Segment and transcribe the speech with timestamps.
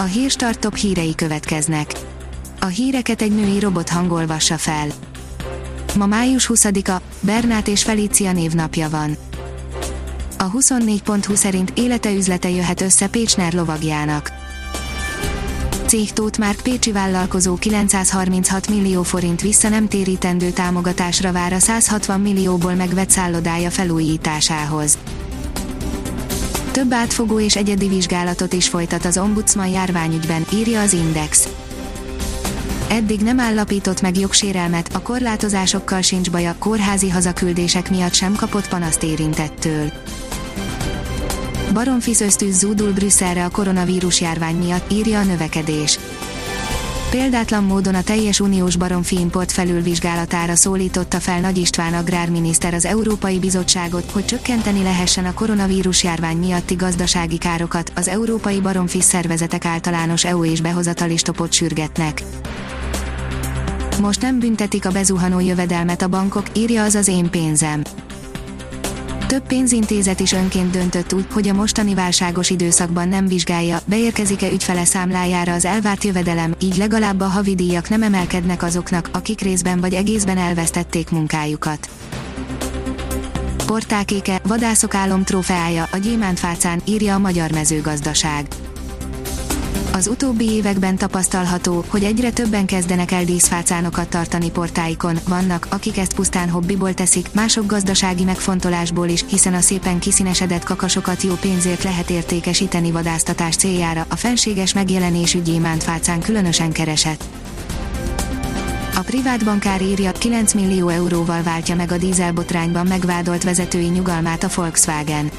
[0.00, 1.92] A hírstart top hírei következnek.
[2.60, 4.86] A híreket egy női robot hangolvassa fel.
[5.96, 9.16] Ma május 20-a, Bernát és Felícia névnapja van.
[10.38, 14.32] A 24.20 szerint élete üzlete jöhet össze Pécsner lovagjának.
[15.86, 22.20] Cég Tóth Márk Pécsi vállalkozó 936 millió forint vissza nem térítendő támogatásra vár a 160
[22.20, 24.98] millióból megvett szállodája felújításához.
[26.78, 31.48] Több átfogó és egyedi vizsgálatot is folytat az ombudsman járványügyben, írja az Index.
[32.88, 39.02] Eddig nem állapított meg jogsérelmet, a korlátozásokkal sincs baja, kórházi hazaküldések miatt sem kapott panaszt
[39.02, 39.92] érintettől.
[41.72, 45.98] Baromfisz ösztűz zúdul Brüsszelre a koronavírus járvány miatt, írja a növekedés.
[47.10, 53.38] Példátlan módon a teljes uniós baromfi import felülvizsgálatára szólította fel Nagy István agrárminiszter az Európai
[53.38, 60.24] Bizottságot, hogy csökkenteni lehessen a koronavírus járvány miatti gazdasági károkat, az európai baromfi szervezetek általános
[60.24, 62.22] EU és behozatali stopot sürgetnek.
[64.00, 67.82] Most nem büntetik a bezuhanó jövedelmet a bankok, írja az az én pénzem.
[69.28, 74.84] Több pénzintézet is önként döntött úgy, hogy a mostani válságos időszakban nem vizsgálja, beérkezik-e ügyfele
[74.84, 80.38] számlájára az elvárt jövedelem, így legalább a havidíjak nem emelkednek azoknak, akik részben vagy egészben
[80.38, 81.88] elvesztették munkájukat.
[83.66, 88.46] Portákéke, vadászok álomtrófeája a gyémántfácán, írja a magyar mezőgazdaság.
[89.92, 96.14] Az utóbbi években tapasztalható, hogy egyre többen kezdenek el díszfácánokat tartani portáikon, vannak, akik ezt
[96.14, 102.10] pusztán hobbiból teszik, mások gazdasági megfontolásból is, hiszen a szépen kiszínesedett kakasokat jó pénzért lehet
[102.10, 107.24] értékesíteni vadásztatás céljára, a fenséges megjelenésű gyémántfácán különösen keresett.
[108.96, 114.48] A privát bankár írja, 9 millió euróval váltja meg a dízelbotrányban megvádolt vezetői nyugalmát a
[114.54, 115.30] Volkswagen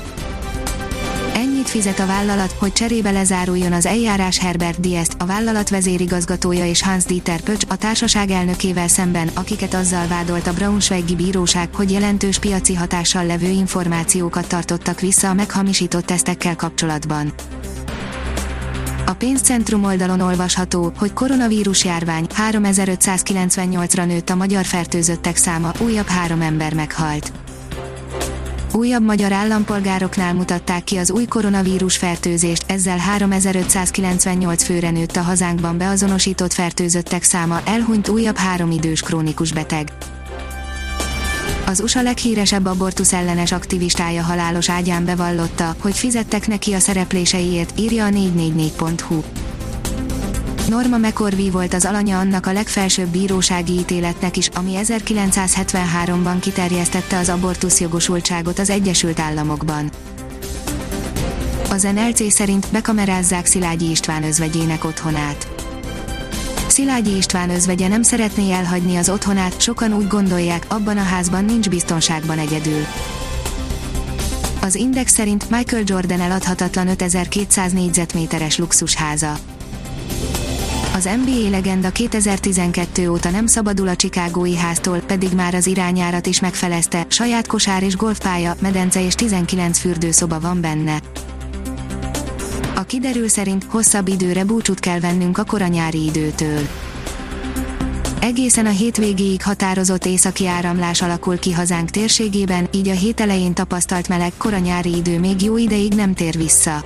[1.60, 6.84] annyit fizet a vállalat, hogy cserébe lezáruljon az eljárás Herbert Diest, a vállalat vezérigazgatója és
[6.84, 12.39] Hans Dieter Pöcs, a társaság elnökével szemben, akiket azzal vádolt a Braunschweigi bíróság, hogy jelentős
[12.39, 17.33] piaci hatással levő információkat tartottak vissza a meghamisított tesztekkel kapcsolatban.
[19.06, 26.42] A pénzcentrum oldalon olvasható, hogy koronavírus járvány 3598-ra nőtt a magyar fertőzöttek száma, újabb három
[26.42, 27.32] ember meghalt.
[28.74, 35.78] Újabb magyar állampolgároknál mutatták ki az új koronavírus fertőzést, ezzel 3598 főre nőtt a hazánkban
[35.78, 39.92] beazonosított fertőzöttek száma, elhunyt újabb három idős krónikus beteg.
[41.66, 48.06] Az USA leghíresebb abortusz ellenes aktivistája halálos ágyán bevallotta, hogy fizettek neki a szerepléseiért, írja
[48.06, 49.22] a 444.hu.
[50.70, 57.30] Norma McCorvey volt az alanya annak a legfelsőbb bírósági ítéletnek is, ami 1973-ban kiterjesztette az
[57.30, 59.90] abortusz jogosultságot az Egyesült Államokban.
[61.70, 65.48] Az NLC szerint bekamerázzák Szilágyi István özvegyének otthonát.
[66.68, 71.70] Szilágyi István özvegye nem szeretné elhagyni az otthonát, sokan úgy gondolják, abban a házban nincs
[71.70, 72.86] biztonságban egyedül.
[74.62, 79.38] Az Index szerint Michael Jordan eladhatatlan 5200 négyzetméteres luxusháza
[80.99, 86.39] az NBA legenda 2012 óta nem szabadul a Chicagói háztól, pedig már az irányárat is
[86.39, 91.02] megfelezte, saját kosár és golfpálya, medence és 19 fürdőszoba van benne.
[92.76, 96.67] A kiderül szerint hosszabb időre búcsút kell vennünk a koranyári időtől.
[98.20, 104.08] Egészen a hétvégéig határozott északi áramlás alakul ki hazánk térségében, így a hét elején tapasztalt
[104.08, 106.86] meleg koranyári idő még jó ideig nem tér vissza.